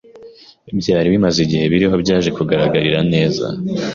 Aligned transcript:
byari 0.79 1.07
bimaze 1.13 1.37
igihe 1.45 1.63
biriho 1.71 1.95
byaje 2.03 2.29
kugaragarira 2.37 2.99
neza 3.13 3.45